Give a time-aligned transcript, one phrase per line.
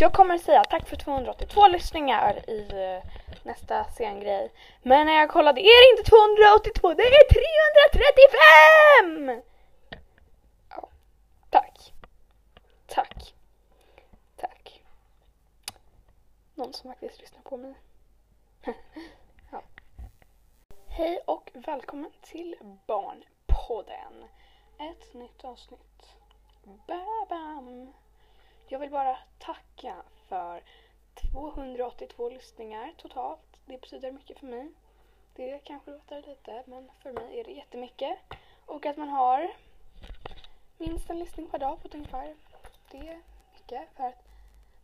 [0.00, 3.10] Jag kommer säga tack för 282 lyssningar i eh,
[3.42, 4.52] nästa scengrej.
[4.82, 7.28] Men när jag kollade är det inte 282, det är
[9.08, 9.42] 335!
[10.70, 10.88] Ja,
[11.50, 11.92] tack.
[12.86, 13.34] Tack.
[14.36, 14.82] Tack.
[16.54, 17.74] Någon som faktiskt lyssnar på mig.
[19.52, 19.62] ja.
[20.88, 22.56] Hej och välkommen till
[22.86, 24.24] Barnpodden.
[24.78, 26.16] Ett nytt avsnitt.
[26.86, 27.92] Babam!
[28.70, 29.96] Jag vill bara tacka
[30.28, 30.62] för
[31.32, 33.40] 282 lyssningar totalt.
[33.66, 34.72] Det betyder mycket för mig.
[35.34, 38.18] Det kanske låter lite, men för mig är det jättemycket.
[38.66, 39.50] Och att man har
[40.78, 42.36] minst en lyssning per dag på ett ungefär.
[42.90, 43.20] Det är
[43.54, 44.24] mycket för att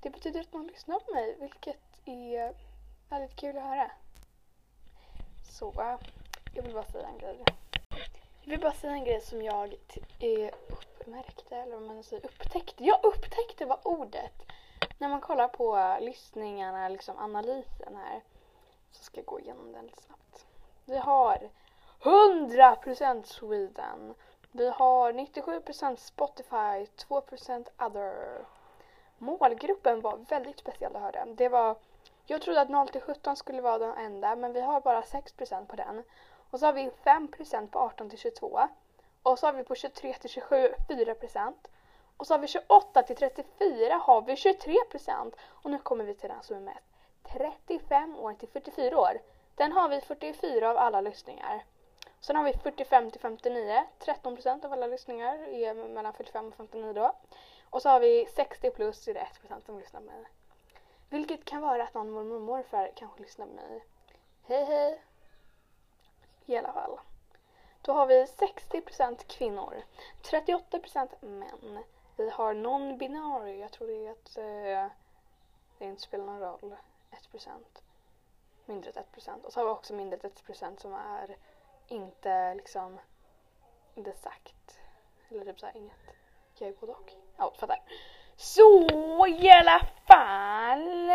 [0.00, 2.54] det betyder att man lyssnar på mig, vilket är
[3.10, 3.90] väldigt kul att höra.
[5.50, 5.98] Så, eh,
[6.54, 7.44] jag vill bara säga en grej.
[8.42, 9.74] Jag vill bara säga en grej som jag
[10.20, 10.50] är
[11.02, 12.84] uppmärkte, eller vad man säger, upptäckte.
[12.84, 14.42] Jag upptäckte var ordet.
[14.98, 18.22] När man kollar på lyssningarna, liksom analysen här.
[18.90, 20.46] Så ska jag gå igenom den lite snabbt.
[20.84, 21.50] Vi har
[22.00, 24.14] 100% Sweden.
[24.52, 28.44] Vi har 97% Spotify, 2% other.
[29.18, 31.26] Målgruppen var väldigt speciell att höra.
[31.26, 31.76] Det var,
[32.26, 35.66] jag trodde att 0 till 17 skulle vara den enda men vi har bara 6%
[35.66, 36.02] på den.
[36.50, 38.60] Och så har vi 5% på 18 till 22.
[39.22, 41.70] Och så har vi på 23 till 27 4 procent.
[42.16, 46.14] Och så har vi 28 till 34 har vi 23 procent Och nu kommer vi
[46.14, 46.86] till den som är mest.
[47.22, 49.20] 35 år till 44 år.
[49.54, 51.64] Den har vi 44 av alla lyssningar.
[52.20, 56.92] Sen har vi 45 till 59, 13% av alla lyssningar är mellan 45 och 59
[56.92, 57.12] då.
[57.70, 60.24] Och så har vi 60 plus, är det 1% som lyssnar på mig.
[61.10, 63.84] Vilket kan vara att någon mormor och morfar kanske lyssnar på mig.
[64.44, 65.02] Hej hej!
[66.46, 66.98] I alla fall.
[67.82, 69.82] Då har vi 60% kvinnor,
[70.22, 71.84] 38% män.
[72.16, 74.92] Vi har non-binary, jag tror det är att eh,
[75.78, 76.76] det inte spelar någon roll.
[77.32, 77.48] 1%.
[78.64, 79.42] Mindre än 1%.
[79.44, 81.36] Och så har vi också mindre än 1% som är
[81.88, 82.98] inte liksom
[83.94, 84.80] inte sagt.
[85.28, 85.96] Eller typ såhär inget.
[86.58, 87.12] Jag är både och.
[87.36, 87.82] Ja, fattar.
[88.36, 91.10] Så i alla fall.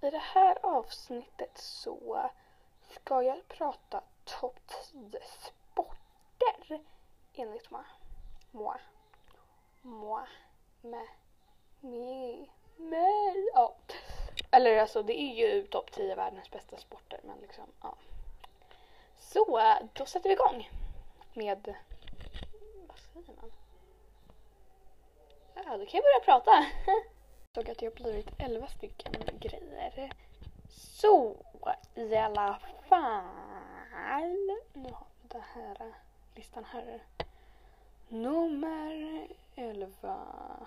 [0.00, 2.30] I det här avsnittet så
[2.90, 4.60] ska jag prata topp
[4.92, 5.20] 10
[6.42, 6.80] sporter
[7.34, 7.84] enligt mig.
[8.50, 8.78] Moi.
[9.82, 10.26] Moi.
[10.80, 11.06] Me.
[11.80, 12.46] Me.
[12.76, 13.34] Me.
[13.54, 13.74] Ja.
[14.50, 17.94] Eller alltså det är ju topp 10 världens bästa sporter men liksom ja.
[19.18, 19.60] Så
[19.92, 20.70] då sätter vi igång
[21.34, 21.74] med
[22.88, 23.52] vad säger man?
[25.54, 26.50] Ja, då kan jag börja prata.
[26.86, 27.04] Jag
[27.54, 30.12] såg att det har blivit 11 stycken grejer.
[30.68, 31.36] Så
[31.94, 32.58] i alla
[32.88, 33.22] fall.
[34.72, 35.94] Nu har vi det här
[36.34, 37.02] listan här.
[38.08, 40.66] Nummer 11.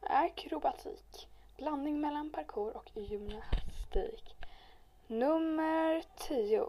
[0.00, 1.28] Akrobatik.
[1.56, 4.36] Blandning mellan parkour och gymnastik.
[5.06, 6.68] Nummer 10.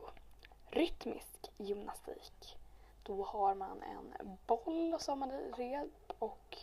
[0.70, 2.58] Rytmisk gymnastik.
[3.03, 6.58] Då har man en boll och så har man rep och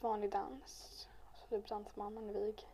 [0.00, 1.08] vanlig dans.
[1.34, 2.66] Så typ dansar man en vig.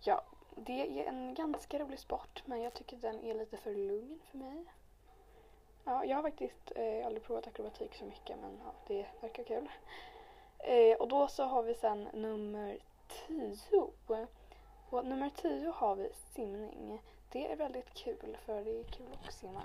[0.00, 0.22] Ja,
[0.56, 4.38] det är en ganska rolig sport men jag tycker den är lite för lugn för
[4.38, 4.64] mig.
[5.88, 9.68] Ja, jag har faktiskt eh, aldrig provat akrobatik så mycket men ja, det verkar kul.
[10.58, 12.78] Eh, och då så har vi sen nummer
[13.26, 14.26] 10.
[14.90, 17.02] Och nummer 10 har vi simning.
[17.32, 19.62] Det är väldigt kul för det är kul att simma.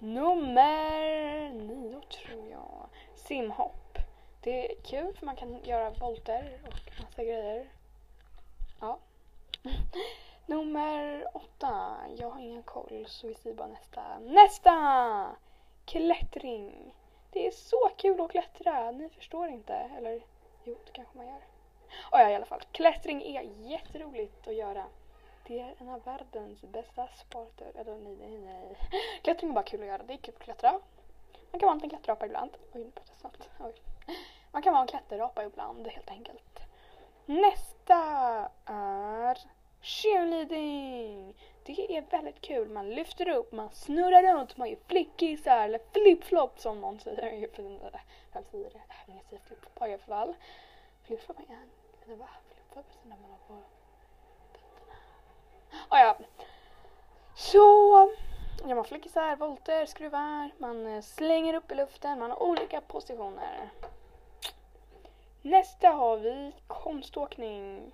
[0.00, 2.88] Nummer 9 tror jag.
[3.14, 3.98] Simhopp.
[4.40, 7.68] Det är kul för man kan göra volter och massa grejer.
[8.80, 8.98] Ja.
[10.46, 11.96] Nummer åtta.
[12.16, 14.18] Jag har ingen koll så vi säger bara nästa.
[14.18, 15.36] Nästa!
[15.84, 16.94] Klättring.
[17.30, 18.90] Det är så kul att klättra.
[18.90, 19.74] Ni förstår inte.
[19.74, 20.22] Eller
[20.64, 21.40] jo, det kanske man gör.
[22.12, 22.62] Oh, ja, i alla fall.
[22.72, 24.84] Klättring är jätteroligt att göra.
[25.46, 27.72] Det är en av världens bästa sporter.
[27.74, 28.76] Eller nej, nej, nej.
[29.22, 30.02] Klättring är bara kul att göra.
[30.02, 30.80] Det är kul att klättra.
[31.50, 32.50] Man kan vara en liten klätterapa ibland.
[32.72, 33.50] Oj, nu pratar jag snabbt.
[33.60, 33.74] Oj.
[34.52, 36.60] Man kan vara en klätterapa ibland helt enkelt.
[37.26, 37.96] Nästa
[38.64, 39.38] är
[39.86, 41.34] cheerleading.
[41.62, 42.68] Det är väldigt kul.
[42.68, 47.48] Man lyfter upp, man snurrar runt, man gör flickisar eller flip-flop som någon säger.
[48.32, 48.80] Vem säger det?
[49.06, 50.34] Jag säger flip-flop i alla fall.
[51.04, 51.70] Flip-flop är en,
[52.04, 52.28] eller va?
[52.48, 53.62] Flip-flop är när man har på
[54.52, 54.94] fötterna.
[55.88, 56.18] Ah, ja.
[57.34, 58.10] Så
[58.68, 63.70] Ja, man flickisar, volter, skruvar, man eh, slänger upp i luften, man har olika positioner.
[65.42, 67.92] Nästa har vi konståkning.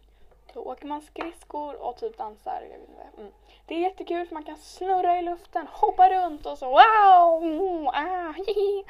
[0.54, 2.60] Då åker man skridskor och typ dansar.
[2.62, 3.08] Jag vet inte.
[3.18, 3.32] Mm.
[3.66, 7.42] Det är jättekul för man kan snurra i luften, hoppa runt och så wow!
[7.42, 8.84] Mm, ah, hihi.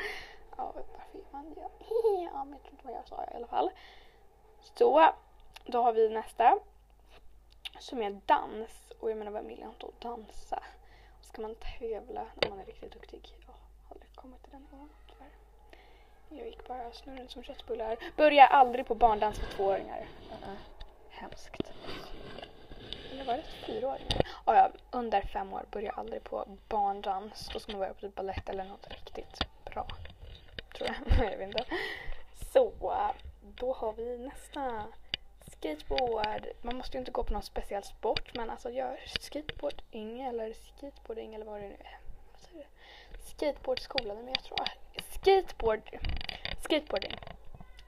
[0.56, 1.61] Ja, varför gör man det?
[2.35, 3.70] Ja, men jag tror inte vad jag sa i alla fall.
[4.61, 5.12] Så,
[5.67, 6.59] då har vi nästa.
[7.79, 8.93] Som är dans.
[9.00, 10.62] Och jag menar vem vill inte dansa?
[11.20, 13.20] Och ska man tävla när man är riktigt duktig?
[13.41, 13.58] Jag har
[13.91, 15.32] aldrig kommit till den nivån tyvärr.
[16.29, 17.97] Jag gick bara snurren som köttbullar.
[18.17, 20.08] Börja aldrig på barndans för tvååringar.
[20.31, 20.81] Uh-uh.
[21.22, 21.56] Hemskt.
[23.12, 24.22] Eller var det typ fyraåringar?
[24.46, 25.64] Oh, ja, under fem år.
[25.70, 27.50] Börja aldrig på barndans.
[27.52, 29.86] Då ska man börja på typ balett eller något riktigt bra.
[30.76, 31.30] Tror jag.
[31.32, 31.64] jag vet inte.
[32.52, 32.72] Så,
[33.42, 34.84] då har vi nästa.
[35.52, 36.46] Skateboard.
[36.62, 41.34] Man måste ju inte gå på någon speciell sport men alltså gör skateboarding eller skateboarding
[41.34, 41.98] eller vad det nu är.
[43.20, 44.58] Skateboardskola, men jag tror
[45.10, 45.80] skateboard.
[46.60, 47.16] Skateboarding.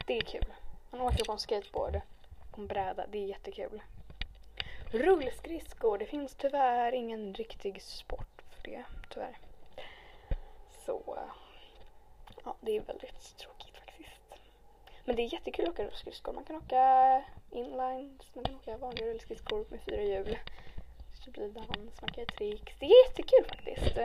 [0.06, 0.54] Det är kul.
[0.90, 2.00] Man åker på en skateboard
[2.55, 3.06] på en bräda.
[3.06, 3.83] Det är jättekul.
[4.91, 5.99] Rullskridskor.
[5.99, 8.85] Det finns tyvärr ingen riktig sport för det.
[9.11, 9.39] Tyvärr.
[10.87, 11.19] Så.
[12.45, 14.21] Ja, det är väldigt tråkigt faktiskt.
[15.05, 16.33] Men det är jättekul att åka rullskridskor.
[16.33, 20.39] Man kan åka inlines, man kan åka vanliga rullskridskor med fyra hjul.
[21.25, 22.75] Så blir dans, man kan göra tricks.
[22.81, 23.99] Det är jättekul faktiskt.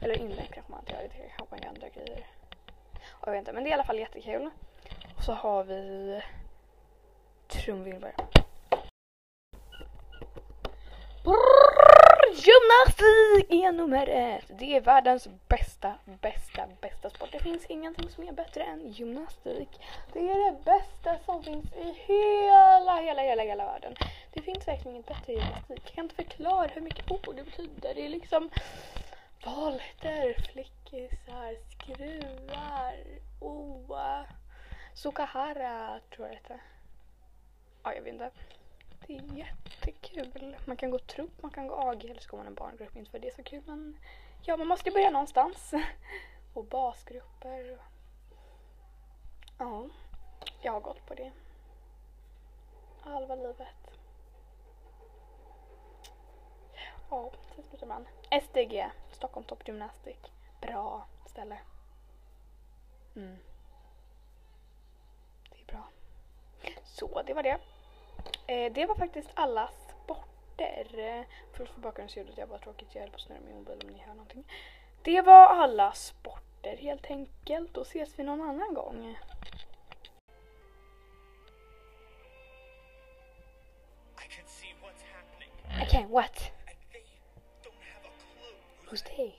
[0.00, 1.02] Eller inline kanske man inte gör.
[1.02, 2.26] Det kan man andra grejer.
[3.24, 4.50] Jag vet inte, men det är i alla fall jättekul.
[5.16, 6.22] Och så har vi
[7.52, 8.12] trumvirvel.
[12.34, 14.44] Gymnastik är nummer ett.
[14.58, 17.28] Det är världens bästa, bästa, bästa sport.
[17.32, 19.68] Det finns ingenting som är bättre än gymnastik.
[20.12, 23.94] Det är det bästa som finns i hela, hela, hela, hela världen.
[24.32, 25.82] Det finns verkligen inget bättre gymnastik.
[25.84, 27.94] Jag kan inte förklara hur mycket ord det betyder.
[27.94, 28.50] Det är liksom
[29.44, 32.94] volter, flickisar, skruvar,
[33.40, 34.26] oa,
[34.94, 36.60] sukahara tror jag det heter.
[37.82, 38.30] Ja, jag vet inte.
[39.06, 40.56] Det är jättekul.
[40.64, 42.96] Man kan gå trupp, man kan gå AG eller så går man en barngrupp.
[42.96, 43.98] Inte för det är så kul men
[44.42, 45.74] ja, man måste ju börja någonstans.
[46.54, 47.78] Och basgrupper.
[49.58, 49.86] Ja,
[50.62, 51.32] jag har gått på det.
[53.00, 53.66] Halva livet.
[57.10, 58.06] Ja, sen slutar man.
[58.42, 60.16] SDG, Stockholm Top Gymnastic.
[60.60, 61.58] Bra ställe.
[63.16, 63.36] Mm.
[65.50, 65.88] Det är bra.
[66.84, 67.60] Så, det var det.
[68.46, 71.26] Eh, det var faktiskt alla sporter.
[71.52, 72.88] Förlåt för bakgrundsljudet, jag bara tråkigt.
[72.92, 74.44] Jag höll på att snurra min mobil om ni hör någonting.
[75.02, 77.74] Det var alla sporter helt enkelt.
[77.74, 79.16] Då ses vi någon annan gång.
[85.80, 86.52] I can't what?
[88.90, 89.34] Who's they?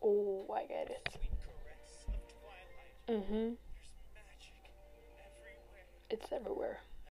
[0.00, 1.23] Oh, I get it.
[3.08, 3.54] Mm-hmm.
[6.08, 6.80] It's everywhere.